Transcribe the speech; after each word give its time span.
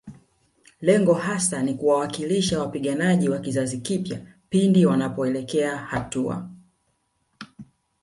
Lengo 0.81 1.13
hasa 1.13 1.63
ni 1.63 1.73
kuwawakilisha 1.73 2.59
wapiganaji 2.59 3.29
wa 3.29 3.39
kizazi 3.39 3.77
kipya 3.77 4.25
pindi 4.49 4.85
wanapoelekea 4.85 5.77
hatua 5.77 6.49